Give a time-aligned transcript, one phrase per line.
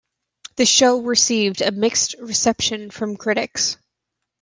[0.55, 3.77] The show received a mixed reception from critics.